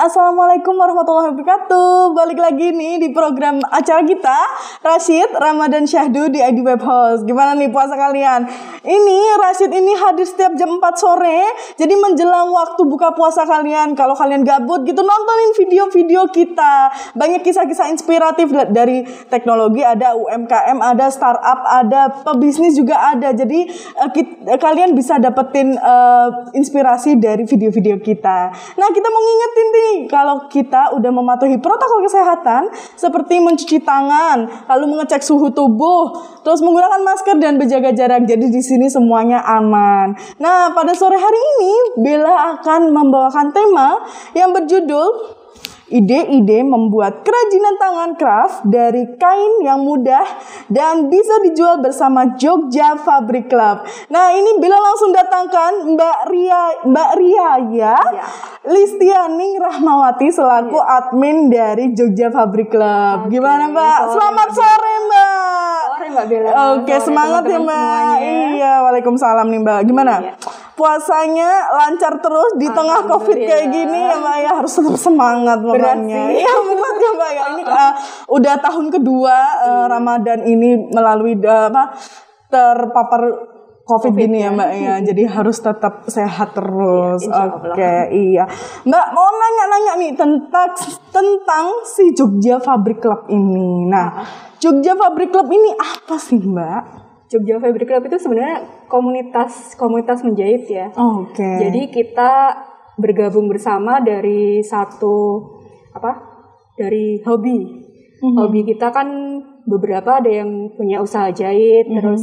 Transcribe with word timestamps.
Assalamualaikum 0.00 0.80
warahmatullahi 0.80 1.28
wabarakatuh. 1.36 2.16
Balik 2.16 2.40
lagi 2.40 2.72
nih 2.72 3.04
di 3.04 3.08
program 3.12 3.60
acara 3.68 4.00
kita, 4.00 4.32
Rashid, 4.80 5.28
Ramadan 5.36 5.84
Syahdu 5.84 6.32
di 6.32 6.40
ID 6.40 6.64
Web 6.64 6.80
Host. 6.80 7.28
Gimana 7.28 7.52
nih 7.52 7.68
puasa 7.68 8.00
kalian? 8.00 8.48
Ini 8.80 9.18
Rashid 9.36 9.68
ini 9.68 9.92
hadir 9.92 10.24
setiap 10.24 10.56
jam 10.56 10.80
4 10.80 10.96
sore. 10.96 11.52
Jadi 11.76 12.00
menjelang 12.00 12.48
waktu 12.48 12.80
buka 12.88 13.12
puasa 13.12 13.44
kalian, 13.44 13.92
kalau 13.92 14.16
kalian 14.16 14.40
gabut 14.40 14.88
gitu 14.88 15.04
nontonin 15.04 15.52
video-video 15.60 16.32
kita. 16.32 16.88
Banyak 17.12 17.44
kisah-kisah 17.44 17.92
inspiratif 17.92 18.48
dari 18.72 19.04
teknologi, 19.28 19.84
ada 19.84 20.16
UMKM, 20.16 20.80
ada 20.80 21.12
startup, 21.12 21.60
ada 21.68 22.08
pebisnis 22.24 22.72
juga 22.72 22.96
ada. 22.96 23.36
Jadi 23.36 23.68
eh, 24.00 24.10
kit- 24.16 24.48
eh, 24.48 24.56
kalian 24.56 24.96
bisa 24.96 25.20
dapetin 25.20 25.76
eh, 25.76 26.28
inspirasi 26.56 27.20
dari 27.20 27.44
video-video 27.44 28.00
kita. 28.00 28.48
Nah, 28.80 28.88
kita 28.88 29.08
mau 29.12 29.20
ngingetin 29.20 29.68
nih 29.68 29.89
kalau 30.06 30.46
kita 30.46 30.92
udah 30.94 31.10
mematuhi 31.10 31.56
protokol 31.58 32.04
kesehatan 32.04 32.68
seperti 32.94 33.40
mencuci 33.40 33.82
tangan, 33.82 34.68
lalu 34.68 34.84
mengecek 34.96 35.24
suhu 35.24 35.50
tubuh, 35.50 36.12
terus 36.44 36.60
menggunakan 36.60 37.00
masker 37.02 37.36
dan 37.40 37.56
berjaga 37.56 37.90
jarak. 37.96 38.28
Jadi 38.28 38.46
di 38.52 38.62
sini 38.62 38.86
semuanya 38.86 39.42
aman. 39.42 40.14
Nah, 40.38 40.70
pada 40.76 40.92
sore 40.92 41.16
hari 41.16 41.40
ini 41.56 41.74
Bella 41.98 42.58
akan 42.58 42.92
membawakan 42.92 43.50
tema 43.50 44.04
yang 44.36 44.52
berjudul 44.54 45.39
Ide-ide 45.90 46.62
membuat 46.62 47.26
kerajinan 47.26 47.74
tangan 47.74 48.10
craft 48.14 48.62
dari 48.62 49.10
kain 49.18 49.58
yang 49.66 49.82
mudah 49.82 50.22
dan 50.70 51.10
bisa 51.10 51.42
dijual 51.42 51.82
bersama 51.82 52.38
Jogja 52.38 52.94
Fabric 52.94 53.50
Club. 53.50 53.82
Nah, 54.06 54.30
ini 54.30 54.62
bila 54.62 54.78
langsung 54.78 55.10
datangkan 55.10 55.90
Mbak 55.98 56.18
Ria 56.30 56.62
Mbak 56.86 57.10
Ria 57.18 57.50
ya. 57.74 57.98
Listianing 58.70 59.58
Rahmawati 59.58 60.30
selaku 60.30 60.78
admin 60.78 61.50
dari 61.50 61.90
Jogja 61.90 62.30
Fabric 62.30 62.70
Club. 62.70 63.26
Gimana, 63.26 63.66
Mbak? 63.66 63.98
sore, 63.98 64.12
Selamat 64.14 64.46
Mbak 64.46 64.54
sore, 64.54 64.94
Mbak. 64.94 65.82
Sore 65.90 66.06
Mbak 66.06 66.26
Bella. 66.30 66.50
Oke, 66.78 66.94
semangat 67.02 67.42
ya, 67.42 67.58
Mbak. 67.58 67.66
semuanya. 67.66 68.30
Iya, 68.54 68.72
Waalaikumsalam 68.86 69.46
nih, 69.50 69.60
Mbak. 69.66 69.80
Gimana? 69.90 70.14
Iya. 70.22 70.34
Puasanya 70.80 71.68
lancar 71.76 72.24
terus 72.24 72.56
di 72.56 72.64
tengah 72.72 73.04
Covid 73.04 73.36
kayak 73.36 73.68
gini 73.68 73.98
ya, 74.00 74.16
Mbak 74.16 74.36
ya. 74.40 74.50
Harus 74.56 74.72
tetap 74.80 74.96
semangat 74.96 75.60
sih. 75.60 76.40
Iya, 76.40 76.54
berat 76.64 76.96
ya, 76.96 77.10
Mbak 77.12 77.30
ya. 77.36 77.44
Ini 77.52 77.62
uh, 77.68 77.92
udah 78.32 78.54
tahun 78.64 78.86
kedua 78.88 79.36
uh, 79.68 79.86
Ramadan 79.92 80.40
ini 80.48 80.88
melalui 80.88 81.36
uh, 81.36 81.68
apa 81.68 81.92
terpapar 82.48 83.22
COVID, 83.84 84.12
gini 84.14 84.40
ya, 84.40 84.50
Mbak 84.56 84.70
ya. 84.72 84.94
Jadi 85.12 85.22
harus 85.28 85.60
tetap 85.60 86.08
sehat 86.08 86.56
terus. 86.56 87.28
Allah. 87.28 87.76
Oke, 87.76 87.94
iya. 88.16 88.48
Mbak 88.88 89.06
mau 89.12 89.28
nanya-nanya 89.36 89.92
nih 90.00 90.12
tentang 90.16 90.72
tentang 91.12 91.84
si 91.84 92.14
Jogja 92.16 92.56
Fabric 92.56 93.04
Club 93.04 93.28
ini. 93.28 93.84
Nah, 93.84 94.24
Jogja 94.62 94.96
Fabric 94.96 95.28
Club 95.28 95.52
ini 95.52 95.76
apa 95.76 96.16
sih, 96.16 96.40
Mbak? 96.40 97.09
Jogja 97.30 97.62
Fabric 97.62 97.86
Club 97.86 98.10
itu 98.10 98.18
sebenarnya 98.18 98.66
komunitas 98.90 99.78
komunitas 99.78 100.26
menjahit 100.26 100.66
ya. 100.66 100.90
Oke. 100.98 101.46
Jadi 101.62 101.86
kita 101.94 102.50
bergabung 102.98 103.46
bersama 103.46 104.02
dari 104.02 104.58
satu 104.66 105.38
apa? 105.94 106.18
Dari 106.74 107.22
hobi. 107.22 107.58
Mhm. 108.20 108.34
Hobi 108.36 108.60
kita 108.66 108.90
kan 108.90 109.08
beberapa 109.62 110.18
ada 110.18 110.28
yang 110.28 110.74
punya 110.74 110.98
usaha 110.98 111.30
jahit, 111.30 111.86
Mhm. 111.86 111.96
terus 112.02 112.22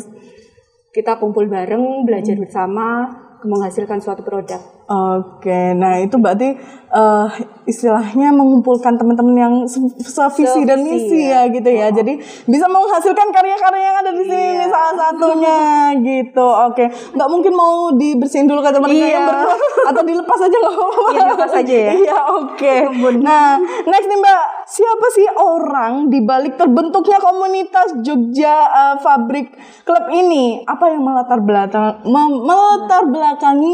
kita 0.92 1.16
kumpul 1.22 1.48
bareng, 1.48 2.04
belajar 2.04 2.36
bersama, 2.36 3.08
menghasilkan 3.40 3.98
suatu 3.98 4.22
produk. 4.22 4.58
Oke, 4.88 5.76
nah 5.76 6.00
itu 6.00 6.16
berarti 6.16 6.56
eh, 6.88 7.28
istilahnya 7.66 8.32
mengumpulkan 8.32 8.96
teman-teman 8.96 9.36
yang 9.36 9.54
se- 9.64 9.84
sevisi 10.00 10.64
dan 10.64 10.80
misi 10.80 11.28
ya 11.28 11.44
gitu 11.46 11.68
ya. 11.68 11.92
Jadi 11.92 12.16
bisa 12.46 12.66
menghasilkan 12.66 13.28
karya-karya 13.28 13.84
yang 13.84 13.98
ada 14.00 14.12
di 14.12 14.24
sini 14.24 14.46
ini 14.56 14.66
salah 14.66 14.96
satunya 14.96 15.60
gitu. 16.08 16.40
Oke, 16.72 16.88
nggak 16.88 17.28
mungkin 17.28 17.52
mau 17.52 17.92
dibersihin 17.92 18.48
dulu 18.48 18.64
kata 18.64 18.80
mereka 18.80 18.96
Iya. 18.98 19.12
yang 19.12 19.26
berdua 19.28 19.56
atau 19.92 20.02
dilepas 20.02 20.40
aja 20.40 20.56
nggak 20.56 20.74
apa-apa. 20.74 21.02
Iya, 21.04 21.20
dilepas 21.22 21.52
aja 21.54 21.76
ya. 21.76 21.92
Iya, 22.08 22.18
oke. 22.32 22.76
Nah, 23.20 23.60
next 23.84 24.08
nih 24.08 24.18
Mbak, 24.18 24.42
siapa 24.66 25.08
sih 25.12 25.28
orang 25.36 26.08
di 26.08 26.24
balik 26.24 26.56
terbentuknya 26.56 27.20
komunitas 27.20 27.92
Jogja 28.00 28.56
eh, 28.64 28.96
Fabric 28.98 29.52
Club 29.84 30.08
ini? 30.10 30.64
Apa 30.64 30.90
yang 30.90 31.04
melatar 31.04 31.44
belakang 31.44 32.00
melatar 32.08 33.04
belakangi 33.28 33.74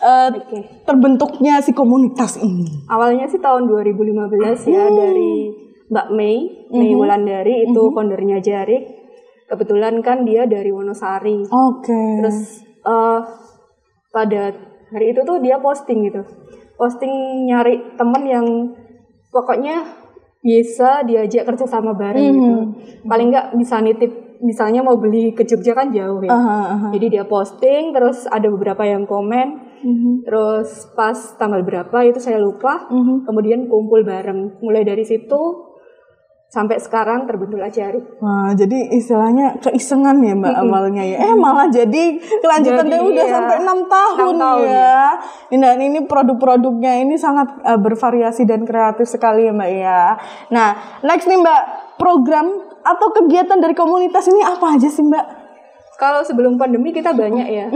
eh, 0.00 0.28
Oke. 0.32 0.58
terbentuknya 0.88 1.60
si 1.60 1.76
komunitas 1.76 2.40
ini? 2.40 2.88
Awalnya 2.88 3.28
sih 3.28 3.36
tahun 3.36 3.68
2015 3.68 4.64
ya 4.64 4.88
Hmm. 4.88 4.96
dari 4.96 5.32
Mbak 5.84 6.08
Mei, 6.10 6.36
Mei 6.72 6.90
Mhm. 6.90 6.96
Wulandari 6.96 7.68
itu 7.68 7.82
foundernya 7.92 8.40
Jarik. 8.40 9.04
Kebetulan 9.44 10.00
kan 10.00 10.24
dia 10.24 10.48
dari 10.48 10.72
Wonosari. 10.72 11.44
Oke. 11.44 12.00
Terus 12.24 12.64
eh, 12.80 13.20
pada 14.08 14.42
hari 14.88 15.06
itu 15.12 15.20
tuh 15.20 15.36
dia 15.40 15.60
posting 15.60 16.08
gitu. 16.08 16.24
Posting 16.74 17.12
nyari 17.44 17.96
temen 17.96 18.22
yang 18.24 18.46
pokoknya 19.28 19.84
bisa 20.40 21.00
diajak 21.02 21.44
kerja 21.44 21.64
sama 21.64 21.92
bareng 21.92 22.24
Mhm. 22.24 22.34
gitu. 22.34 22.60
Paling 23.04 23.28
nggak 23.28 23.52
bisa 23.56 23.80
nitip 23.80 24.12
misalnya 24.44 24.84
mau 24.84 25.00
beli 25.00 25.32
ke 25.32 25.48
Jogja 25.48 25.72
kan 25.72 25.88
jauh 25.88 26.20
ya. 26.20 26.30
Aha, 26.30 26.58
aha. 26.76 26.88
Jadi 26.92 27.16
dia 27.16 27.24
posting 27.24 27.96
terus 27.96 28.28
ada 28.28 28.44
beberapa 28.52 28.84
yang 28.84 29.08
komen. 29.08 29.48
Mhm. 29.80 30.12
Terus 30.28 30.92
pas 30.92 31.16
tanggal 31.40 31.64
berapa 31.64 31.96
itu 32.04 32.20
saya 32.20 32.36
lupa. 32.36 32.84
Mhm. 32.92 33.24
Kemudian 33.24 33.60
kumpul 33.66 34.04
bareng. 34.04 34.60
Mulai 34.60 34.84
dari 34.84 35.02
situ 35.02 35.72
sampai 36.54 36.78
sekarang 36.78 37.26
terbentuk 37.26 37.58
Ajari. 37.58 37.98
Wah, 38.22 38.54
jadi 38.54 38.94
istilahnya 38.94 39.58
keisengan 39.58 40.22
ya 40.22 40.38
Mbak 40.38 40.54
awalnya 40.62 41.02
ya. 41.02 41.18
Eh 41.26 41.34
malah 41.34 41.66
jadi 41.66 42.14
kelanjutan 42.38 42.86
Jadi, 42.86 43.02
udah 43.02 43.26
iya. 43.26 43.34
sampai 43.34 43.56
enam 43.58 43.78
tahun, 43.90 44.34
Enam 44.38 44.38
tahun, 44.38 44.66
ya. 44.70 44.98
Dan 45.50 45.78
ini 45.82 45.98
produk-produknya 46.06 47.02
ini 47.02 47.18
sangat 47.18 47.58
eh, 47.58 47.74
bervariasi 47.74 48.46
dan 48.46 48.62
kreatif 48.62 49.10
sekali 49.10 49.50
ya 49.50 49.52
Mbak 49.56 49.70
ya. 49.74 50.02
Nah, 50.54 50.68
next 51.02 51.26
nih 51.26 51.42
Mbak, 51.42 51.62
program 51.98 52.63
atau 52.84 53.08
kegiatan 53.16 53.56
dari 53.56 53.72
komunitas 53.72 54.28
ini 54.28 54.44
apa 54.44 54.76
aja 54.76 54.88
sih 54.92 55.02
Mbak? 55.02 55.26
Kalau 55.94 56.26
sebelum 56.26 56.58
pandemi 56.58 56.90
kita 56.90 57.14
banyak 57.14 57.48
ya. 57.48 57.66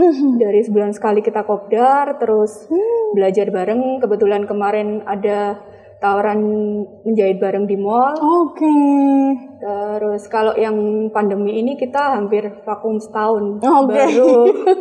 Dari 0.43 0.59
sebulan 0.61 0.91
sekali 0.91 1.23
kita 1.23 1.47
kopdar, 1.47 2.19
terus 2.19 2.67
belajar 3.15 3.47
bareng. 3.47 4.03
Kebetulan 4.03 4.43
kemarin 4.43 5.01
ada 5.07 5.55
tawaran 5.99 6.39
menjahit 7.03 7.37
bareng 7.43 7.67
di 7.67 7.75
mall. 7.75 8.15
Oke. 8.15 8.71
Terus 9.59 10.23
kalau 10.31 10.55
yang 10.55 10.75
pandemi 11.11 11.59
ini 11.59 11.75
kita 11.75 12.15
hampir 12.15 12.47
vakum 12.63 12.95
setahun. 12.95 13.59
Oke. 13.59 13.91
Baru 13.91 14.31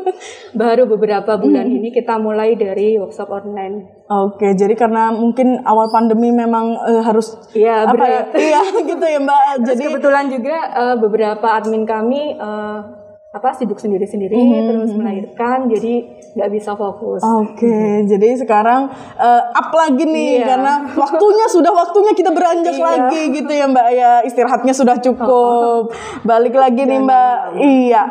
baru 0.63 0.83
beberapa 0.87 1.35
bulan 1.35 1.67
ini 1.67 1.91
kita 1.91 2.23
mulai 2.23 2.55
dari 2.55 2.95
workshop 2.95 3.35
online. 3.35 4.07
Oke, 4.09 4.57
jadi 4.57 4.73
karena 4.73 5.13
mungkin 5.13 5.61
awal 5.67 5.91
pandemi 5.93 6.33
memang 6.33 6.73
eh, 6.87 7.03
harus 7.03 7.37
Iya, 7.53 7.85
apa 7.85 8.05
ya? 8.09 8.23
Iya, 8.33 8.61
gitu 8.95 9.05
ya 9.05 9.19
Mbak. 9.21 9.41
Terus 9.61 9.67
Jadi 9.75 9.83
kebetulan 9.91 10.25
juga 10.31 10.57
eh, 10.71 10.97
beberapa 10.97 11.47
admin 11.59 11.85
kami 11.85 12.39
eh, 12.39 12.79
apa 13.29 13.53
sibuk 13.53 13.77
sendiri-sendiri 13.77 14.33
terus 14.65 14.97
melahirkan 14.97 15.69
jadi 15.69 16.01
nggak 16.33 16.49
bisa 16.49 16.73
fokus. 16.73 17.21
Oke, 17.21 18.01
jadi 18.09 18.41
sekarang 18.41 18.89
eh, 19.21 19.43
up 19.53 19.69
lagi 19.69 20.01
nih 20.01 20.41
Iya. 20.41 20.47
karena 20.49 20.75
waktunya 20.97 21.45
sudah 21.45 21.69
waktunya 21.69 22.17
kita 22.17 22.33
beranjak 22.33 22.73
Iya. 22.73 22.85
lagi 22.89 23.21
gitu 23.37 23.53
ya 23.53 23.69
Mbak 23.69 23.89
ya. 23.93 24.13
Istirahatnya 24.25 24.73
sudah 24.73 24.97
cukup. 24.97 25.93
Balik 26.25 26.57
lagi 26.57 26.89
nih 26.89 27.05
Mbak. 27.05 27.37
Iya. 27.61 28.03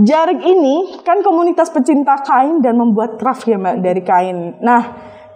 Jarik 0.00 0.40
ini 0.40 1.04
kan 1.04 1.20
komunitas 1.20 1.68
pecinta 1.68 2.16
kain 2.24 2.64
dan 2.64 2.80
membuat 2.80 3.20
craft 3.20 3.44
ya 3.44 3.60
Mbak 3.60 3.76
dari 3.76 4.00
kain. 4.00 4.56
Nah, 4.64 4.82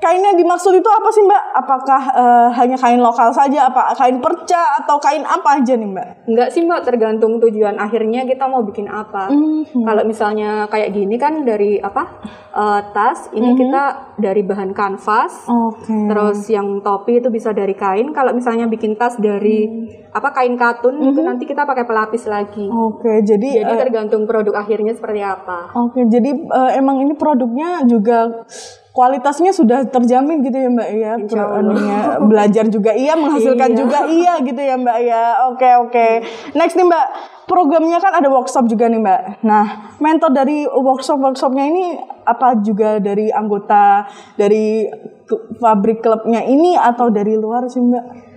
kain 0.00 0.22
yang 0.22 0.36
dimaksud 0.36 0.72
itu 0.76 0.88
apa 0.90 1.08
sih 1.12 1.22
Mbak? 1.24 1.44
Apakah 1.56 2.02
eh, 2.12 2.48
hanya 2.60 2.76
kain 2.76 3.00
lokal 3.00 3.32
saja 3.32 3.68
apa 3.68 3.96
kain 3.96 4.20
perca 4.20 4.82
atau 4.82 4.96
kain 5.00 5.24
apa 5.24 5.60
aja 5.60 5.74
nih 5.74 5.88
Mbak? 5.88 6.08
Enggak 6.26 6.48
sih 6.52 6.62
mbak, 6.66 6.84
tergantung 6.84 7.38
tujuan 7.40 7.78
akhirnya 7.78 8.26
kita 8.26 8.44
mau 8.50 8.62
bikin 8.66 8.90
apa. 8.90 9.30
Mhm. 9.30 9.84
Kalau 9.86 10.02
misalnya 10.04 10.66
kayak 10.68 10.92
gini 10.92 11.16
kan 11.16 11.42
dari 11.46 11.80
apa 11.80 12.02
eh, 12.56 12.80
tas, 12.92 13.30
ini 13.32 13.56
kita 13.56 14.14
dari 14.20 14.42
bahan 14.44 14.70
kanvas. 14.72 15.48
Oke. 15.48 15.92
Terus 15.92 16.40
yang 16.50 16.80
topi 16.84 17.20
itu 17.20 17.28
bisa 17.32 17.52
dari 17.52 17.76
kain. 17.76 18.12
Kalau 18.12 18.32
misalnya 18.36 18.68
bikin 18.68 18.96
tas 18.96 19.16
dari 19.20 19.68
apa 20.12 20.32
kain 20.32 20.56
katun 20.56 20.96
itu 21.02 21.20
nanti 21.20 21.44
kita 21.44 21.68
pakai 21.68 21.84
pelapis 21.84 22.24
lagi. 22.28 22.64
Oke, 22.68 23.20
jadi 23.24 23.64
Jadi 23.64 23.72
eh, 23.72 23.78
tergantung 23.78 24.24
produk 24.24 24.56
akhirnya 24.60 24.96
seperti 24.96 25.20
apa. 25.20 25.72
Oke, 25.76 26.04
jadi 26.08 26.30
eh, 26.32 26.70
emang 26.80 27.04
ini 27.04 27.12
produknya 27.16 27.84
juga 27.84 28.28
kualitasnya 28.96 29.52
sudah 29.52 29.84
terjamin 29.84 30.40
gitu 30.40 30.56
ya 30.56 30.72
Mbak 30.72 30.90
ya. 30.96 31.12
Belajar 32.24 32.64
juga 32.72 32.96
iya, 32.96 33.12
menghasilkan 33.12 33.76
Iya. 33.76 33.76
juga 33.76 33.98
iya 34.08 34.32
gitu 34.40 34.56
ya 34.56 34.74
Mbak 34.80 34.98
ya. 35.04 35.24
Oke 35.52 35.68
oke. 35.84 36.06
Next 36.56 36.80
nih 36.80 36.88
Mbak, 36.88 37.06
programnya 37.44 38.00
kan 38.00 38.16
ada 38.16 38.32
workshop 38.32 38.64
juga 38.64 38.88
nih 38.88 38.96
Mbak. 39.04 39.44
Nah, 39.44 39.92
mentor 40.00 40.32
dari 40.32 40.64
workshop 40.64 41.20
workshopnya 41.20 41.68
ini 41.68 42.00
apa 42.24 42.56
juga 42.64 42.96
dari 42.96 43.28
anggota 43.28 44.08
dari 44.40 44.88
pabrik 45.60 46.00
klubnya 46.00 46.40
ini 46.40 46.72
atau 46.72 47.12
dari 47.12 47.36
luar 47.36 47.68
sih 47.68 47.84
Mbak? 47.84 48.35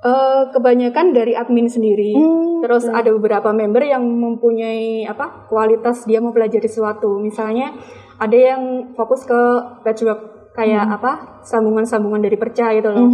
Eh, 0.00 0.42
kebanyakan 0.56 1.12
dari 1.12 1.36
admin 1.36 1.68
sendiri. 1.68 2.16
Hmm, 2.16 2.64
Terus 2.64 2.88
ada 2.88 3.12
beberapa 3.12 3.52
member 3.52 3.84
yang 3.84 4.00
mempunyai 4.00 5.04
apa 5.04 5.44
kualitas 5.44 6.08
dia 6.08 6.24
mau 6.24 6.32
pelajari 6.32 6.64
sesuatu. 6.64 7.20
Misalnya 7.20 7.76
ada 8.16 8.32
yang 8.32 8.96
fokus 8.96 9.28
ke 9.28 9.36
patchwork 9.84 10.52
kayak 10.56 10.88
Hmm. 10.88 10.96
apa 10.96 11.12
sambungan-sambungan 11.44 12.24
dari 12.24 12.40
perca 12.40 12.72
gitu 12.72 12.88
loh. 12.88 13.04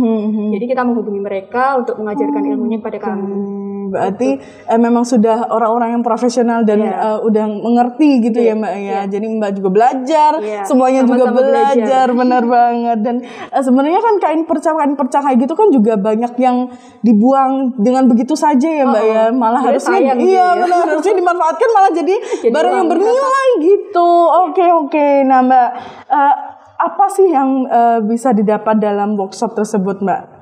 Jadi 0.54 0.64
kita 0.64 0.86
menghubungi 0.86 1.18
mereka 1.18 1.74
untuk 1.74 1.98
mengajarkan 1.98 2.42
Oh, 2.42 2.50
ilmunya 2.54 2.78
kepada 2.78 2.98
kami. 3.02 3.34
Hmm, 3.34 3.65
berarti 3.86 4.36
eh, 4.40 4.76
memang 4.76 5.02
sudah 5.02 5.48
orang-orang 5.48 5.94
yang 5.94 6.02
profesional 6.02 6.62
dan 6.62 6.78
Iya. 6.78 6.92
eh, 6.92 7.18
udah 7.22 7.44
mengerti 7.48 8.20
gitu 8.20 8.38
ya 8.38 8.52
Mbak 8.52 8.74
ya. 8.78 9.00
Jadi 9.06 9.26
Mbak 9.32 9.50
juga 9.54 9.68
belajar, 9.70 10.32
Iya, 10.38 10.62
semuanya 10.62 11.02
juga 11.02 11.24
sama-sama 11.26 11.40
belajar, 11.40 11.74
belajar. 11.74 12.06
benar 12.12 12.42
banget. 12.56 12.98
Dan 13.00 13.16
eh, 13.24 13.62
sebenarnya 13.62 14.00
kan 14.00 14.14
kain 14.18 14.42
perca 14.42 14.70
kain 14.72 14.94
perca 14.94 15.18
kayak 15.20 15.38
gitu 15.40 15.54
kan 15.54 15.68
juga 15.70 15.92
banyak 15.94 16.32
yang 16.36 16.56
dibuang 17.00 17.52
dengan 17.76 18.04
begitu 18.06 18.32
saja 18.32 18.66
ya 18.66 18.84
Mbak 18.84 19.02
Oh, 19.02 19.06
ya. 19.06 19.22
Malah 19.30 19.60
sebenarnya 19.60 19.72
harusnya 19.72 20.14
gitu 20.14 20.26
iya 20.26 20.46
ya. 20.46 20.58
benar 20.58 20.78
harusnya 20.86 21.14
dimanfaatkan 21.22 21.68
malah 21.70 21.92
jadi, 21.92 22.14
Jadi 22.42 22.52
barang 22.52 22.74
yang 22.74 22.88
bernilai 22.88 23.48
gitu. 23.60 24.10
Oke 24.44 24.64
oke. 24.66 25.06
Nah 25.22 25.40
Mbak 25.40 25.68
eh, 26.06 26.34
apa 26.76 27.06
sih 27.08 27.26
yang 27.26 27.64
eh, 27.64 27.98
bisa 28.02 28.30
didapat 28.30 28.76
dalam 28.76 29.16
workshop 29.16 29.54
tersebut 29.54 29.98
Mbak? 29.98 30.35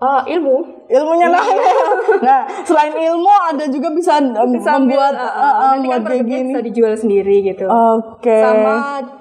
Oh, 0.00 0.20
ilmu. 0.24 0.56
ilmunya 0.88 1.28
nah, 1.28 1.44
nah 2.26 2.40
selain 2.64 2.96
ilmu 2.96 3.30
ada 3.52 3.68
juga 3.68 3.92
bisa, 3.92 4.16
um, 4.16 4.56
Sambil, 4.58 4.96
membuat 4.96 5.12
uh, 5.12 5.28
uh, 5.28 5.54
nanti 5.76 5.86
buat 5.86 6.00
kan 6.00 6.02
produknya 6.08 6.38
bisa 6.48 6.60
dijual 6.64 6.94
sendiri 6.96 7.36
gitu. 7.44 7.68
oke 7.68 8.36
Sama 8.40 8.76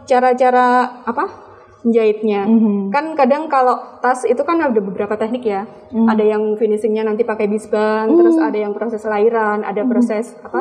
cara-cara 0.07 0.67
apa? 1.03 1.49
Menjahitnya. 1.79 2.43
Mhm. 2.43 2.91
Kan 2.91 3.15
kadang 3.15 3.47
kalau 3.47 3.71
tas 3.99 4.23
itu 4.23 4.43
kan 4.43 4.59
ada 4.59 4.75
beberapa 4.75 5.15
teknik 5.15 5.43
ya. 5.43 5.63
Mhm. 5.89 6.07
Ada 6.07 6.23
yang 6.25 6.43
finishingnya 6.53 7.03
nanti 7.03 7.23
pakai 7.23 7.47
bisban, 7.47 8.11
terus 8.11 8.35
ada 8.35 8.55
yang 8.55 8.75
proses 8.75 8.99
lahiran, 9.03 9.63
ada 9.63 9.81
Mhm. 9.81 9.89
proses 9.89 10.35
apa? 10.39 10.59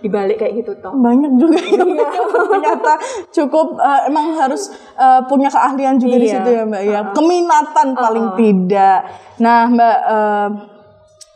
dibalik 0.00 0.40
kayak 0.40 0.64
gitu 0.64 0.72
toh. 0.80 0.96
banyak 0.96 1.28
juga 1.36 1.60
ya 1.60 1.84
Iya. 1.84 2.08
ternyata 2.56 2.92
cukup 3.28 3.76
uh, 3.76 4.08
emang 4.08 4.32
harus 4.32 4.72
uh, 4.96 5.20
punya 5.28 5.52
keahlian 5.52 6.00
juga 6.00 6.16
di 6.16 6.24
Iya. 6.24 6.40
situ 6.40 6.50
ya 6.50 6.62
mbak 6.64 6.82
ya 6.82 7.00
keminatan 7.12 7.92
paling 7.92 8.26
tidak 8.32 8.98
nah 9.36 9.68
mbak 9.68 9.96
uh, 10.08 10.48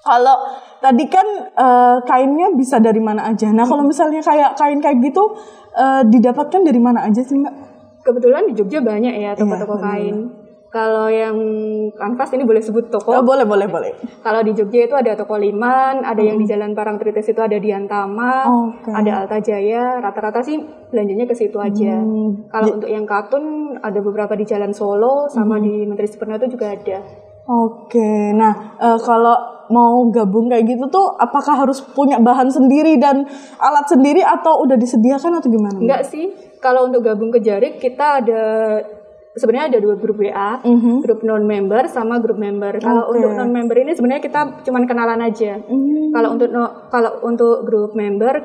kalau 0.01 0.37
tadi 0.81 1.05
kan 1.09 1.27
uh, 1.53 2.01
kainnya 2.05 2.57
bisa 2.57 2.81
dari 2.81 3.05
mana 3.05 3.29
aja 3.29 3.53
nah 3.53 3.65
kalau 3.65 3.85
misalnya 3.85 4.25
kayak 4.25 4.57
kain 4.57 4.81
kayak 4.81 4.97
gitu 5.05 5.37
uh, 5.77 6.01
didapatkan 6.01 6.65
dari 6.65 6.81
mana 6.81 7.05
aja 7.05 7.21
sih 7.21 7.37
mbak 7.37 7.74
Kebetulan 8.05 8.45
di 8.45 8.53
Jogja 8.53 8.85
banyak 8.85 9.15
ya 9.17 9.33
Iya, 9.33 9.39
toko-toko 9.41 9.81
kain. 9.81 10.17
Kalau 10.75 11.07
yang 11.07 11.39
kanvas 11.95 12.35
ini 12.35 12.43
boleh 12.43 12.59
sebut 12.59 12.91
toko. 12.91 13.15
oh, 13.15 13.23
boleh 13.23 13.47
boleh 13.47 13.71
boleh 13.71 13.95
Kalau 14.27 14.43
di 14.43 14.51
Jogja 14.59 14.91
itu 14.91 14.95
ada 14.99 15.15
toko 15.15 15.39
Liman, 15.39 16.03
ada 16.03 16.19
yang 16.19 16.35
di 16.35 16.51
Jalan 16.51 16.75
Parangtritis 16.75 17.31
itu 17.31 17.39
ada 17.39 17.55
Diantama, 17.55 18.43
Oke. 18.51 18.91
ada 18.91 19.23
Alta 19.23 19.39
Jaya. 19.39 20.03
Rata-rata 20.03 20.43
sih 20.43 20.59
belanjanya 20.91 21.31
ke 21.31 21.35
situ 21.39 21.55
aja. 21.63 22.03
Hmm. 22.03 22.51
Kalau 22.51 22.75
untuk 22.75 22.91
yang 22.91 23.07
katun 23.07 23.79
ada 23.79 24.03
beberapa 24.03 24.35
di 24.35 24.43
Jalan 24.43 24.75
Solo, 24.75 25.31
sama 25.31 25.63
di 25.63 25.87
Menteri 25.87 26.11
Supremo 26.11 26.35
itu 26.43 26.59
juga 26.59 26.75
ada. 26.75 27.24
Oke, 27.45 28.33
nah 28.33 28.77
eh, 28.81 28.99
kalau 29.05 29.37
mau 29.69 30.05
gabung 30.09 30.49
kayak 30.49 30.65
gitu 30.65 30.89
tuh, 30.89 31.13
apakah 31.17 31.57
harus 31.57 31.81
punya 31.93 32.17
bahan 32.17 32.49
sendiri 32.49 32.97
dan 32.97 33.25
alat 33.57 33.87
sendiri 33.89 34.21
atau 34.21 34.65
udah 34.65 34.77
disediakan 34.77 35.41
atau 35.41 35.49
gimana? 35.49 35.77
Enggak 35.77 36.09
sih, 36.09 36.33
kalau 36.61 36.89
untuk 36.89 37.05
gabung 37.05 37.29
ke 37.29 37.41
Jarik 37.41 37.77
kita 37.77 38.25
ada 38.25 38.43
sebenarnya 39.35 39.77
ada 39.77 39.79
dua 39.83 39.97
grup 39.99 40.17
WA, 40.17 40.63
Mhm. 40.63 41.03
grup 41.03 41.21
non 41.21 41.45
member 41.45 41.85
sama 41.91 42.17
grup 42.17 42.39
member. 42.39 42.79
Kalau 42.79 43.11
Oke. 43.11 43.19
untuk 43.19 43.33
non 43.35 43.51
member 43.51 43.77
ini 43.77 43.93
sebenarnya 43.93 44.23
kita 44.23 44.41
cuman 44.63 44.83
kenalan 44.87 45.21
aja. 45.21 45.59
Hmm. 45.59 46.13
Kalau 46.15 46.29
untuk 46.33 46.49
no- 46.49 46.89
kalau 46.89 47.19
untuk 47.27 47.67
grup 47.67 47.93
member 47.93 48.41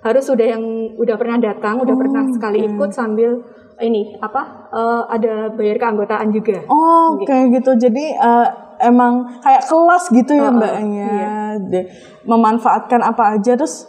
harus 0.00 0.22
sudah 0.22 0.46
yang 0.46 0.62
udah 0.94 1.16
pernah 1.16 1.38
datang, 1.38 1.78
udah 1.78 1.94
pernah 1.94 2.22
Oh, 2.22 2.32
sekali 2.32 2.58
ikut 2.62 2.90
sambil 2.90 3.30
ini 3.78 4.16
apa 4.16 4.70
eh, 4.70 5.02
ada 5.10 5.32
bayar 5.50 5.76
keanggotaan 5.78 6.28
juga. 6.30 6.64
Oh, 6.66 7.16
Oke 7.16 7.32
gitu, 7.50 7.76
jadi 7.76 8.04
eh, 8.12 8.48
emang 8.82 9.40
kayak 9.40 9.62
kelas 9.62 10.04
gitu 10.10 10.32
ya 10.32 10.42
Oh, 10.42 10.48
oh, 10.48 10.54
mbaknya, 10.54 11.10
iya. 11.62 11.80
Memanfaatkan 12.22 13.00
apa 13.00 13.36
aja 13.36 13.52
terus 13.54 13.84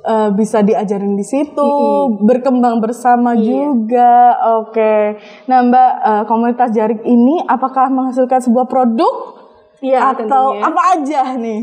eh, 0.00 0.30
bisa 0.30 0.60
diajarin 0.60 1.12
di 1.12 1.22
situ, 1.22 1.70
berkembang 2.20 2.78
bersama 2.78 3.32
Iya. 3.32 3.42
juga. 3.70 4.14
Oke, 4.60 5.18
nah 5.46 5.58
mbak 5.60 5.90
eh, 6.00 6.22
komunitas 6.24 6.70
jarik 6.70 7.02
ini 7.02 7.42
apakah 7.44 7.86
menghasilkan 7.88 8.38
sebuah 8.40 8.66
produk 8.66 9.38
Iya, 9.78 10.14
atau 10.14 10.54
tentunya. 10.54 10.62
apa 10.62 10.82
aja 10.92 11.20
nih? 11.34 11.60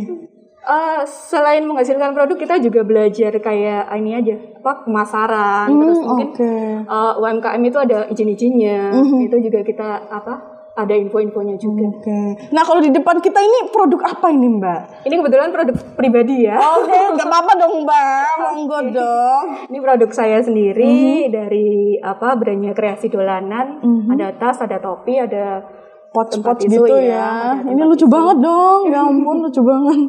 Eh, 0.69 1.01
selain 1.03 1.65
menghasilkan 1.65 2.13
produk 2.13 2.37
kita 2.37 2.61
juga 2.61 2.81
belajar 2.83 3.33
kayak 3.33 3.89
ini 3.91 4.13
aja 4.13 4.33
apa 4.55 4.85
pemasaran 4.85 5.65
Hmm, 5.65 5.81
terus 5.81 5.97
mungkin 5.99 6.27
oke. 6.29 6.51
eh, 6.85 7.13
UMKM 7.17 7.61
itu 7.63 7.77
ada 7.79 8.05
izin-izinnya 8.05 8.93
Mhm. 8.93 9.17
itu 9.23 9.37
juga 9.41 9.59
kita 9.61 9.87
apa 10.05 10.33
ada 10.71 10.93
info-infonya 10.93 11.57
juga 11.57 11.89
Oke. 11.89 12.21
Nah 12.49 12.61
kalau 12.61 12.79
di 12.79 12.87
depan 12.87 13.17
kita 13.17 13.35
ini 13.37 13.67
produk 13.67 13.97
apa 14.07 14.29
ini 14.29 14.47
mbak? 14.53 14.81
ini 15.03 15.13
kebetulan 15.15 15.49
produk 15.49 15.73
pribadi 15.91 16.45
ya 16.45 16.55
Oke, 16.55 16.85
nggak 17.15 17.27
apa-apa 17.27 17.51
dong 17.57 17.73
mbak, 17.81 18.29
monggo 18.39 18.79
dong. 18.93 19.45
ini 19.67 19.77
produk 19.79 20.09
saya 20.09 20.37
sendiri 20.39 21.25
Mhm. 21.25 21.33
dari 21.33 21.69
apa 21.97 22.37
brandnya 22.37 22.71
kreasi 22.71 23.09
dolanan 23.09 23.81
ada 24.07 24.31
tas 24.33 24.61
ada 24.61 24.77
topi 24.77 25.17
ada 25.17 25.65
Pot-pot 26.09 26.57
gitu 26.57 26.81
tisu 26.81 26.97
ya. 26.99 27.53
ada 27.53 27.61
Ini 27.63 27.81
lucu 27.81 28.01
tisu. 28.01 28.09
banget 28.09 28.37
dong, 28.39 28.81
ya 28.87 28.99
ampun 29.03 29.37
lucu 29.45 29.61
banget. 29.61 29.99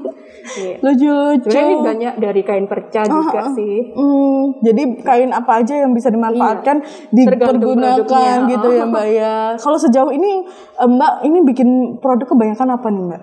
Iya. 0.40 0.75
Lucu-lucu. 0.80 1.52
ini 1.52 1.75
banyak 1.78 2.14
dari 2.16 2.40
kain 2.40 2.64
perca 2.64 3.04
juga 3.04 3.52
sih 3.52 3.92
Hmm, 3.92 4.56
jadi 4.58 4.82
kain 4.98 5.30
apa 5.30 5.60
aja 5.60 5.76
yang 5.76 5.92
bisa 5.92 6.08
dimanfaatkan 6.08 6.80
Tergantung 6.80 7.60
dipergunakan 7.60 8.38
gitu 8.48 8.68
ya 8.70 8.84
mbak 8.84 9.06
ya. 9.10 9.34
Kalau 9.62 9.76
sejauh 9.76 10.08
ini 10.08 10.40
eh, 10.75 10.88
mbak 10.88 11.12
ini 11.22 11.44
bikin 11.44 11.68
produk 11.98 12.25
kebanyakan 12.26 12.68
apa 12.72 12.88
nih 12.88 13.04
mbak? 13.06 13.22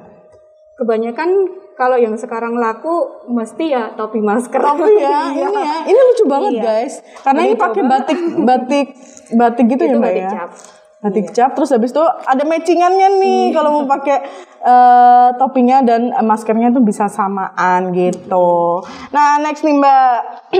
kebanyakan 0.76 1.30
kalau 1.74 1.98
yang 1.98 2.14
sekarang 2.14 2.54
laku 2.54 2.94
mesti 3.28 3.66
ya 3.68 3.90
topi 3.92 4.18
masker 4.18 4.62
Topi 4.62 4.94
ya, 4.96 5.26
Iya. 5.34 5.50
ini 5.50 5.58
ya, 5.58 5.78
ini 5.84 6.00
lucu 6.04 6.24
banget 6.26 6.52
Iya. 6.54 6.64
guys. 6.64 6.94
Karena 7.20 7.42
ini 7.44 7.56
pakai 7.56 7.82
batik, 7.84 8.20
batik, 8.40 8.88
batik 9.34 9.66
gitu 9.68 9.82
ya 9.84 9.90
Itu 9.90 9.98
mbak 9.98 10.06
batik 10.08 10.22
ya. 10.22 10.30
cap. 10.32 10.50
Batik 10.98 11.30
cap, 11.30 11.54
terus 11.54 11.70
habis 11.70 11.94
itu 11.94 12.02
ada 12.02 12.42
matchingannya 12.42 13.22
nih 13.22 13.54
kalau 13.54 13.70
mau 13.70 13.86
pakai 13.86 14.18
eh, 14.66 15.30
topinya 15.38 15.86
dan 15.86 16.10
eh, 16.10 16.26
maskernya 16.26 16.74
tuh 16.74 16.82
bisa 16.82 17.06
samaan 17.06 17.94
gitu. 17.94 18.82
Nah 19.14 19.38
next 19.38 19.62
nih 19.62 19.78
mbak, 19.78 20.18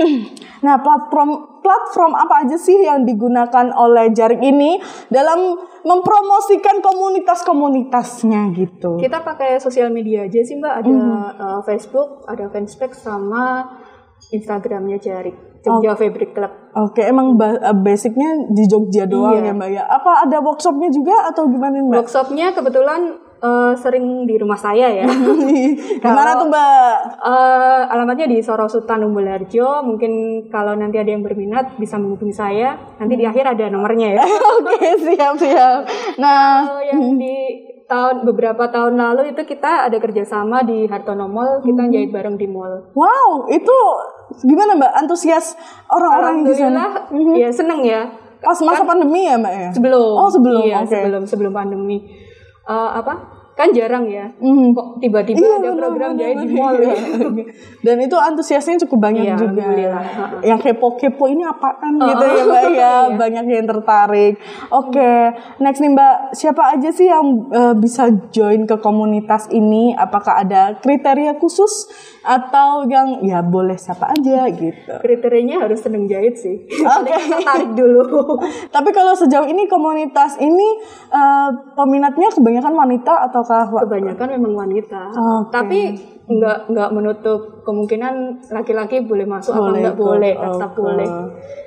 nah 0.66 0.78
platform 0.78 1.58
platform 1.58 2.14
apa 2.14 2.46
aja 2.46 2.54
sih 2.54 2.86
yang 2.86 3.02
digunakan 3.02 3.74
oleh 3.74 4.14
Jaring 4.14 4.38
ini 4.40 4.78
dalam 5.10 5.58
mempromosikan 5.82 6.86
komunitas-komunitasnya 6.86 8.54
gitu? 8.54 8.94
Kita 8.94 9.26
pakai 9.26 9.58
sosial 9.58 9.90
media 9.90 10.22
aja 10.22 10.38
sih 10.38 10.54
Mbak, 10.54 10.74
ada 10.80 10.88
Mhm. 10.88 11.10
uh, 11.34 11.60
Facebook, 11.66 12.22
ada 12.30 12.46
fanspage 12.46 12.94
sama 12.94 13.74
Instagramnya 14.30 14.98
Jarik, 14.98 15.57
Jogja 15.70 15.92
Fabric 15.94 16.30
Club. 16.32 16.52
Oke, 16.74 17.02
emang 17.02 17.34
ba- 17.34 17.60
eh, 17.60 17.76
basicnya 17.76 18.26
di 18.48 18.64
Jogja 18.64 19.04
doang 19.04 19.36
Iya. 19.36 19.44
ya 19.44 19.52
mbak 19.52 19.70
ya? 19.70 19.82
Apa 19.84 20.24
ada 20.24 20.38
workshopnya 20.38 20.88
juga 20.88 21.28
atau 21.28 21.46
gimana 21.46 21.78
mbak? 21.78 22.00
Workshopnya 22.00 22.50
kebetulan 22.50 23.00
uh, 23.38 23.72
sering 23.74 24.04
di 24.24 24.34
rumah 24.34 24.56
saya 24.56 24.88
ya. 24.92 25.06
Gimana 26.02 26.30
tuh 26.34 26.46
mbak? 26.46 26.92
Uh, 27.18 27.82
alamatnya 27.88 28.26
di 28.26 28.38
Sorosutan 28.38 29.02
Umbul 29.02 29.26
Harjo. 29.26 29.82
Mungkin 29.82 30.12
kalau 30.48 30.72
nanti 30.72 30.96
ada 30.96 31.08
yang 31.08 31.20
berminat 31.20 31.76
bisa 31.76 31.96
menghubungi 31.96 32.32
saya. 32.32 32.74
Nanti 32.96 33.14
di 33.14 33.24
akhir 33.24 33.44
ada 33.48 33.64
nomornya 33.68 34.14
ya. 34.14 34.24
Oke 34.58 34.78
siap 34.98 35.34
siap. 35.36 35.80
Nah, 36.16 36.64
Kalau 36.64 36.82
yang 36.82 37.16
di 37.16 37.36
tahun 37.84 38.20
beberapa 38.22 38.68
tahun 38.68 38.94
lalu 38.94 39.32
itu 39.32 39.42
kita 39.44 39.88
ada 39.88 39.96
kerjasama 39.96 40.60
di 40.60 40.84
Hartono 40.84 41.24
Mall. 41.24 41.60
Kita 41.60 41.80
Hmm. 41.80 41.90
jahit 41.90 42.10
bareng 42.10 42.36
di 42.36 42.44
mall. 42.44 42.92
wow 42.92 43.48
itu 43.48 43.78
gimana 44.44 44.76
mbak? 44.76 44.92
Antusias 44.94 45.56
orang-orang 45.88 46.44
di 46.44 46.52
sana? 46.54 46.84
Alhamdulillah, 47.08 47.38
ya 47.40 47.48
seneng 47.48 47.80
ya. 47.84 48.02
Pas 48.38 48.58
masa 48.62 48.86
pandemi 48.86 49.26
ya 49.26 49.34
mbak 49.34 49.52
ya? 49.52 49.68
Sebelum. 49.74 50.14
Oh 50.14 50.30
sebelum, 50.30 50.62
Iya, 50.62 50.84
oke. 50.84 50.92
sebelum 50.94 51.22
sebelum 51.26 51.52
pandemi. 51.52 51.98
Eh, 52.68 52.90
apa? 52.94 53.38
kan 53.58 53.74
jarang 53.74 54.06
ya. 54.06 54.22
Mhm. 54.38 54.70
Kok 54.70 55.02
tiba-tiba 55.02 55.42
Iya, 55.42 55.58
ada 55.58 55.70
program 55.74 56.14
jahit 56.14 56.46
di 56.46 56.54
mall 56.54 56.78
ya. 56.78 56.94
Dan 57.90 57.98
itu 57.98 58.14
antusiasnya 58.14 58.78
cukup 58.86 59.10
banyak 59.10 59.26
Iya, 59.26 59.34
juga. 59.34 59.66
Yang 60.46 60.60
kepo-kepo 60.70 61.26
ini 61.26 61.42
apaan 61.42 61.98
Oh, 61.98 62.06
gitu 62.06 62.22
ya 62.22 62.42
Mbak 62.46 62.62
ya. 62.62 62.70
iya. 62.78 62.94
Banyak 63.18 63.44
yang 63.50 63.66
tertarik. 63.66 64.38
Oke, 64.70 65.10
next 65.58 65.82
nih 65.82 65.90
Mbak, 65.90 66.14
siapa 66.38 66.62
aja 66.70 66.90
sih 66.94 67.10
yang 67.10 67.26
eh, 67.50 67.74
bisa 67.74 68.06
join 68.30 68.62
ke 68.62 68.78
komunitas 68.78 69.50
ini? 69.50 69.90
Apakah 69.90 70.46
ada 70.46 70.78
kriteria 70.78 71.34
khusus 71.42 71.90
atau 72.28 72.84
yang 72.84 73.24
ya 73.24 73.40
boleh 73.40 73.80
siapa 73.80 74.12
aja 74.12 74.44
gitu? 74.52 74.92
Kriterianya 75.00 75.64
harus 75.64 75.80
seneng 75.80 76.04
jahit 76.04 76.36
sih. 76.36 76.68
Oke. 76.84 77.08
Paling 77.08 77.32
tertarik 77.40 77.70
dulu. 77.72 78.36
Tapi 78.76 78.90
kalau 78.92 79.16
sejauh 79.16 79.48
ini 79.48 79.64
komunitas 79.64 80.36
ini 80.36 80.68
eh, 81.08 81.50
peminatnya 81.72 82.28
kebanyakan 82.28 82.74
wanita 82.76 83.32
ataukah 83.32 83.72
Kebanyakan 83.88 84.28
memang 84.36 84.68
wanita. 84.68 85.02
Oke. 85.16 85.50
Tapi 85.54 85.80
nggak 86.28 86.58
nggak 86.68 86.90
menutup 86.92 87.57
kemungkinan 87.68 88.14
laki-laki 88.48 89.04
boleh 89.04 89.28
masuk 89.28 89.52
apa 89.52 89.76
nggak 89.76 89.92
ikut. 89.92 90.00
boleh, 90.00 90.32
tetap 90.32 90.72
Oke. 90.72 90.80
boleh. 90.80 91.08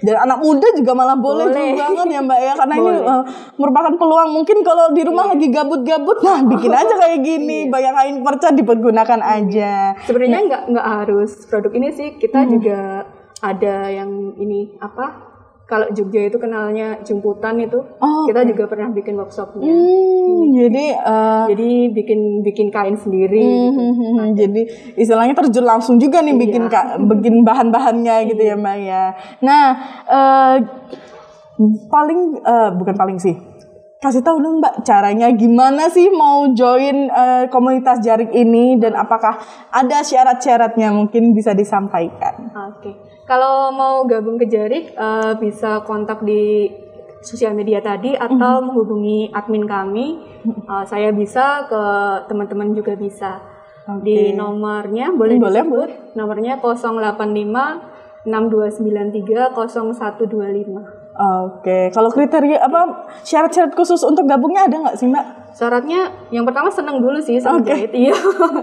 Dan 0.02 0.16
anak 0.18 0.40
muda 0.42 0.68
juga 0.74 0.92
malah 0.98 1.14
boleh, 1.14 1.46
Boleh. 1.46 1.62
juga 1.70 1.78
banget 1.86 2.08
ya 2.10 2.22
Mbak 2.26 2.40
ya 2.42 2.54
karena 2.58 2.74
ini 2.74 2.90
Boleh. 2.90 3.06
eh, 3.06 3.24
merupakan 3.62 3.94
peluang 3.94 4.30
mungkin 4.34 4.58
kalau 4.66 4.86
di 4.90 5.02
rumah 5.06 5.26
lagi 5.30 5.48
gabut-gabut 5.48 6.18
nah 6.26 6.40
bikin 6.42 6.74
aja 6.74 6.94
kayak 6.98 7.20
gini 7.22 7.70
banyak 7.70 7.94
kain 7.94 8.18
perca 8.26 8.48
dipergunakan 8.50 9.22
aja. 9.22 9.94
Sebenarnya 10.04 10.40
nggak 10.50 10.64
nggak 10.74 10.88
harus 10.90 11.46
produk 11.46 11.72
ini 11.78 11.90
sih. 11.94 12.18
Kita 12.18 12.50
juga 12.50 13.06
ada 13.46 13.76
yang 13.88 14.34
ini 14.36 14.74
apa? 14.82 15.31
Kalau 15.72 15.88
Jogja 15.88 16.28
itu 16.28 16.36
kenalnya 16.36 17.00
jemputan 17.00 17.56
itu, 17.56 17.80
Oh, 17.96 18.28
kita 18.28 18.44
juga 18.44 18.68
pernah 18.68 18.92
bikin 18.92 19.16
workshopnya. 19.16 19.64
Hmm, 19.64 20.52
jadi 20.52 20.86
eh, 21.00 21.44
Jadi 21.56 21.70
bikin 21.96 22.20
bikin 22.44 22.68
kain 22.68 23.00
sendiri. 23.00 23.40
Hmm, 23.40 24.36
Jadi 24.36 24.68
istilahnya 25.00 25.32
terjun 25.32 25.64
langsung 25.64 25.96
juga 25.96 26.20
nih 26.20 26.36
bikin 26.36 26.68
ka- 26.68 27.00
bikin 27.00 27.48
bahan-bahannya 27.48 28.28
gitu 28.28 28.44
ya 28.44 28.60
Mbak 28.60 28.78
ya. 28.84 29.16
Nah, 29.40 29.66
eh, 30.12 30.56
paling 31.88 32.20
eh, 32.38 32.70
bukan 32.76 32.96
paling 33.00 33.16
sih. 33.16 33.36
Kasih 34.02 34.26
tahu 34.26 34.42
dong 34.42 34.58
Mbak 34.58 34.82
caranya 34.82 35.30
gimana 35.30 35.86
sih 35.86 36.10
mau 36.10 36.50
join 36.58 37.06
eh, 37.06 37.46
komunitas 37.54 38.02
jarik 38.02 38.34
ini 38.34 38.82
dan 38.82 38.98
apakah 38.98 39.38
ada 39.70 40.02
syarat-syaratnya 40.02 40.90
mungkin 40.90 41.38
bisa 41.38 41.54
disampaikan. 41.54 42.50
Oke. 42.50 42.98
Kalau 43.30 43.70
mau 43.70 44.02
gabung 44.10 44.42
ke 44.42 44.50
Jarik 44.50 44.98
eh, 44.98 45.34
bisa 45.38 45.86
kontak 45.86 46.26
di 46.26 46.66
sosial 47.22 47.54
media 47.54 47.78
tadi 47.78 48.18
atau 48.18 48.66
menghubungi 48.66 49.30
admin 49.30 49.70
kami. 49.70 50.18
Eh, 50.50 50.86
saya 50.90 51.14
bisa 51.14 51.70
ke 51.70 51.84
teman-teman 52.26 52.74
juga 52.74 52.98
bisa. 52.98 53.38
Di 54.02 54.34
nomornya 54.34 55.14
boleh 55.14 55.38
Boleh, 55.38 55.62
disebut. 55.62 56.18
Nomornya 56.18 56.58
085 56.58 58.26
6293 58.26 59.54
0125. 59.54 61.01
Oke, 61.12 61.92
kalau 61.92 62.08
kriteria 62.08 62.64
apa 62.64 63.12
syarat-syarat 63.22 63.76
khusus 63.76 64.00
untuk 64.02 64.24
gabungnya 64.24 64.64
ada 64.64 64.80
nggak 64.80 64.96
sih 64.96 65.12
Mbak? 65.12 65.26
Syaratnya 65.52 66.08
yang 66.32 66.48
pertama 66.48 66.72
seneng 66.72 67.04
dulu 67.04 67.20
sih 67.20 67.36
seneng 67.36 67.60
Oke. 67.60 67.68
jahit. 67.68 67.92
Iya. 67.92 68.16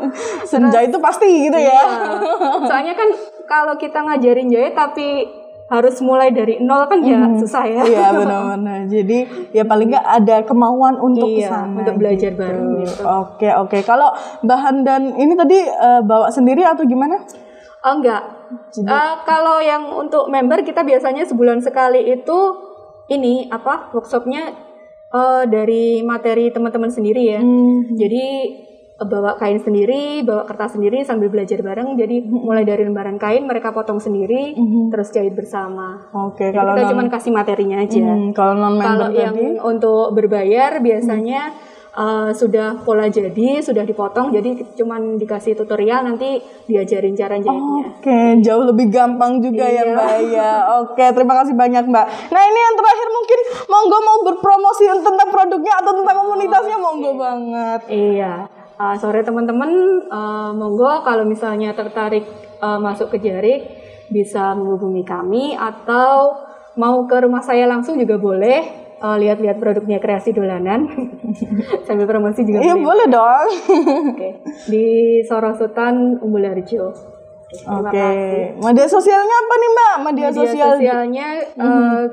Senja 0.50 0.80
itu 0.80 0.96
pasti 0.96 1.28
gitu 1.28 1.58
ya. 1.60 1.68
Iya. 1.68 1.84
Soalnya 2.64 2.94
kan 2.96 3.08
kalau 3.44 3.76
kita 3.76 4.00
ngajarin 4.00 4.48
jahit 4.48 4.72
tapi 4.72 5.28
harus 5.68 6.00
mulai 6.00 6.32
dari 6.32 6.56
nol 6.64 6.88
kan 6.88 7.04
ya 7.04 7.20
susah 7.36 7.68
ya. 7.68 7.84
Iya 7.84 8.16
benar-benar. 8.16 8.88
Jadi 8.88 9.18
ya 9.52 9.68
paling 9.68 9.92
nggak 9.92 10.06
ada 10.24 10.36
kemauan 10.48 10.96
untuk 10.96 11.28
Iya, 11.28 11.44
ke 11.44 11.52
sana. 11.52 11.76
untuk 11.84 11.94
belajar 12.00 12.32
gitu. 12.32 12.40
bareng 12.40 12.68
gitu. 12.80 13.02
Oke 13.04 13.48
oke. 13.52 13.78
Kalau 13.84 14.08
bahan 14.40 14.80
dan 14.88 15.12
ini 15.12 15.36
tadi 15.36 15.60
eh, 15.60 16.00
bawa 16.00 16.32
sendiri 16.32 16.64
atau 16.64 16.88
gimana? 16.88 17.20
Oh 17.84 17.92
enggak. 18.00 18.37
Eh, 18.78 19.14
kalau 19.28 19.60
yang 19.60 19.92
untuk 19.92 20.28
member 20.32 20.64
kita 20.64 20.82
biasanya 20.84 21.28
sebulan 21.28 21.60
sekali 21.60 22.08
itu 22.08 22.38
ini 23.12 23.48
apa 23.48 23.92
workshopnya 23.92 24.42
eh, 25.12 25.44
dari 25.48 26.00
materi 26.04 26.48
teman-teman 26.52 26.88
sendiri 26.88 27.22
ya. 27.36 27.40
Jadi 27.92 28.26
eh, 28.98 29.06
bawa 29.06 29.36
kain 29.36 29.60
sendiri, 29.60 30.24
bawa 30.24 30.48
kertas 30.48 30.76
sendiri 30.76 31.04
sambil 31.04 31.28
belajar 31.28 31.60
bareng. 31.60 31.96
Jadi 31.96 32.24
mulai 32.24 32.64
dari 32.64 32.88
lembaran 32.88 33.20
kain 33.20 33.44
mereka 33.44 33.72
potong 33.76 34.00
sendiri, 34.00 34.56
terus 34.92 35.12
jahit 35.12 35.36
bersama. 35.36 36.08
Oke 36.12 36.48
Jadi 36.48 36.56
kalau 36.56 36.72
kita 36.74 36.84
non 36.84 36.90
cuma 36.92 37.02
kasih 37.12 37.32
materinya 37.32 37.76
aja. 37.84 38.00
Hmm, 38.00 38.32
kalau 38.32 38.54
non 38.56 38.74
member 38.76 38.86
Kalau 38.86 39.08
yang 39.12 39.36
untuk 39.60 40.16
berbayar 40.16 40.80
biasanya 40.80 41.52
eh, 41.94 42.30
sudah 42.34 42.80
pola 42.84 43.08
jadi, 43.08 43.62
sudah 43.64 43.84
dipotong, 43.86 44.34
jadi 44.34 44.54
cuman 44.76 45.16
dikasih 45.16 45.56
tutorial 45.56 46.04
nanti 46.04 46.40
diajarin 46.68 47.16
cara 47.16 47.40
jahitnya. 47.40 47.84
Oke, 47.98 48.20
jauh 48.44 48.64
lebih 48.68 48.92
gampang 48.92 49.40
juga 49.40 49.64
ya 49.64 49.82
Iya. 49.82 49.94
Mbak 49.94 50.16
ya. 50.32 50.52
Oke, 50.84 51.04
terima 51.14 51.34
kasih 51.42 51.54
banyak 51.56 51.84
Mbak. 51.88 52.06
Nah 52.34 52.42
ini 52.44 52.60
yang 52.60 52.76
terakhir 52.76 53.08
mungkin 53.08 53.38
monggo 53.70 53.98
mau 54.04 54.18
berpromosi 54.28 54.84
tentang 55.00 55.28
produknya 55.30 55.74
atau 55.80 55.92
tentang 55.96 56.16
komunitasnya 56.24 56.76
monggo 56.78 57.10
banget. 57.16 57.80
Iya. 57.88 58.32
Uh, 58.78 58.94
sore 58.94 59.26
teman-teman, 59.26 59.70
uh, 60.06 60.54
monggo 60.54 61.02
kalau 61.02 61.26
misalnya 61.26 61.74
tertarik 61.74 62.22
uh, 62.62 62.78
masuk 62.78 63.10
ke 63.10 63.18
Jarik 63.18 63.66
bisa 64.08 64.54
menghubungi 64.54 65.02
kami 65.04 65.58
atau 65.58 66.32
mau 66.78 67.02
ke 67.10 67.16
rumah 67.26 67.42
saya 67.42 67.66
langsung 67.66 67.98
juga 67.98 68.16
boleh. 68.16 68.87
Uh, 68.98 69.14
lihat-lihat 69.14 69.62
produknya 69.62 70.02
kreasi 70.02 70.34
dolanan 70.34 70.90
sambil 71.86 72.10
promosi 72.10 72.42
juga 72.42 72.58
Iya 72.58 72.74
boleh. 72.74 73.06
dong. 73.06 73.48
Oke. 74.10 74.28
Di 74.66 74.86
Sorosutan 75.22 76.18
Umbul 76.18 76.42
Harjo. 76.42 76.90
Oke, 77.48 77.96
kasih. 77.96 78.60
media 78.60 78.84
sosialnya 78.84 79.36
apa 79.38 79.54
nih 79.54 79.70
Mbak? 79.70 79.94
Media, 80.02 80.26
Media 80.28 80.28
sosial 80.34 80.70
sosialnya 80.76 81.28
uh, 81.56 82.04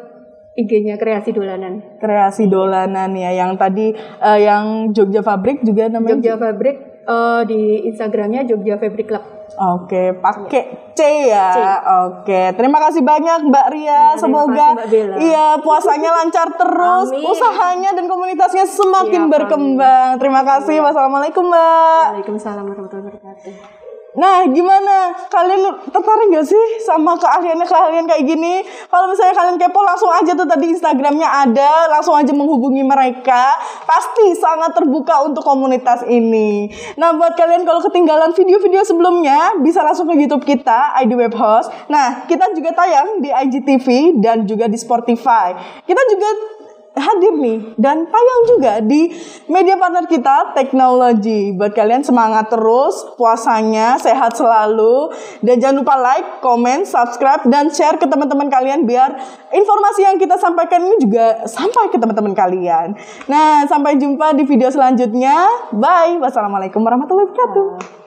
IG-nya 0.56 0.96
kreasi 0.96 1.36
dolanan. 1.36 2.00
kreasi 2.00 2.48
dolanan 2.48 3.12
ya 3.12 3.36
yang 3.36 3.60
tadi 3.60 3.92
eh, 3.98 4.40
yang 4.40 4.96
Jogja 4.96 5.20
Fabrik 5.20 5.60
juga 5.60 5.92
namanya 5.92 6.16
Jogja 6.16 6.36
Fabric 6.40 6.76
uh, 7.04 7.44
di 7.44 7.84
Instagramnya 7.84 8.48
Jogja 8.48 8.80
Fabric 8.80 9.12
Club. 9.12 9.35
Oke, 9.56 10.12
pakai 10.16 10.92
C 10.92 11.00
ya. 11.32 11.80
Oke, 12.08 12.52
terima 12.54 12.80
kasih 12.80 13.00
banyak 13.00 13.48
Mbak 13.48 13.68
Ria. 13.72 14.16
terima 14.16 14.20
Semoga 14.20 14.52
kasih, 14.52 14.76
Mbak 14.76 14.88
Bella. 14.92 15.16
iya 15.18 15.48
puasanya 15.60 16.10
lancar 16.12 16.48
terus, 16.56 17.08
Amin. 17.12 17.24
usahanya 17.24 17.90
dan 17.92 18.06
komunitasnya 18.06 18.68
semakin 18.68 19.28
Iya, 19.28 19.32
berkembang. 19.32 20.10
Terima 20.20 20.42
kasih. 20.44 20.84
Wassalamualaikum 20.84 21.48
Mbak. 21.48 22.04
Waalaikumsalam 22.20 22.64
warahmatullahi 22.64 23.08
wabarakatuh. 23.16 23.85
Nah, 24.16 24.48
gimana? 24.48 25.12
Kalian 25.28 25.92
tertarik 25.92 26.28
gak 26.32 26.48
sih 26.48 26.64
sama 26.88 27.20
keahliannya 27.20 27.68
keahlian 27.68 28.06
kayak 28.08 28.24
gini? 28.24 28.64
Kalau 28.88 29.12
misalnya 29.12 29.36
kalian 29.36 29.58
kepo, 29.60 29.80
langsung 29.84 30.08
aja 30.08 30.32
tuh 30.32 30.48
tadi 30.48 30.72
Instagramnya 30.72 31.28
ada, 31.28 31.92
langsung 31.92 32.16
aja 32.16 32.32
menghubungi 32.32 32.80
mereka. 32.82 33.60
Pasti 33.84 34.32
sangat 34.40 34.72
terbuka 34.72 35.28
untuk 35.28 35.44
komunitas 35.44 36.08
ini. 36.08 36.72
Nah, 36.96 37.12
buat 37.20 37.36
kalian 37.36 37.68
kalau 37.68 37.84
ketinggalan 37.84 38.32
video-video 38.32 38.88
sebelumnya, 38.88 39.60
bisa 39.60 39.84
langsung 39.84 40.08
ke 40.08 40.16
YouTube 40.16 40.48
kita, 40.48 40.96
ID 41.04 41.12
Web 41.20 41.36
Host. 41.36 41.68
Nah, 41.92 42.24
kita 42.24 42.56
juga 42.56 42.72
tayang 42.72 43.20
di 43.20 43.30
IGTV 43.30 44.18
dan 44.24 44.48
juga 44.48 44.72
di 44.72 44.80
Spotify. 44.80 45.52
Kita 45.84 46.02
juga 46.08 46.55
hadir 46.96 47.34
nih 47.36 47.76
dan 47.76 48.08
tayang 48.08 48.42
juga 48.48 48.74
di 48.80 49.12
media 49.52 49.76
partner 49.76 50.08
kita 50.08 50.56
teknologi 50.56 51.52
buat 51.52 51.76
kalian 51.76 52.02
semangat 52.02 52.48
terus 52.48 53.04
puasanya 53.20 54.00
sehat 54.00 54.40
selalu 54.40 55.12
dan 55.44 55.60
jangan 55.60 55.84
lupa 55.84 55.96
like, 56.00 56.40
comment, 56.40 56.88
subscribe 56.88 57.44
dan 57.52 57.68
share 57.70 58.00
ke 58.00 58.08
teman-teman 58.08 58.48
kalian 58.48 58.88
biar 58.88 59.12
informasi 59.52 60.08
yang 60.08 60.16
kita 60.16 60.40
sampaikan 60.40 60.82
ini 60.84 60.96
juga 61.04 61.44
sampai 61.46 61.92
ke 61.92 61.98
teman-teman 62.00 62.32
kalian. 62.32 62.96
Nah 63.28 63.68
sampai 63.68 64.00
jumpa 64.00 64.34
di 64.34 64.48
video 64.48 64.72
selanjutnya. 64.72 65.70
Bye. 65.76 66.18
Wassalamualaikum 66.24 66.80
warahmatullahi 66.80 67.28
wabarakatuh. 67.30 68.05